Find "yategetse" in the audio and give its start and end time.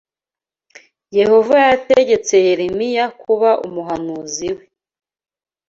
1.71-2.33